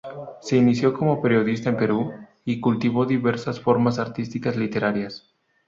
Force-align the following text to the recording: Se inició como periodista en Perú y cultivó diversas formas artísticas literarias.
Se 0.41 0.57
inició 0.57 0.93
como 0.95 1.21
periodista 1.21 1.69
en 1.69 1.77
Perú 1.77 2.11
y 2.43 2.59
cultivó 2.59 3.05
diversas 3.05 3.59
formas 3.61 3.99
artísticas 3.99 4.55
literarias. 4.55 5.31